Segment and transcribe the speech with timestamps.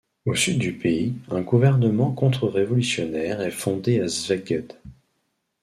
[0.25, 4.73] Au sud du pays, un gouvernement contre-révolutionnaire est fondé à Szeged.